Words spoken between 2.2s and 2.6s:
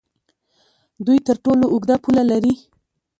لري.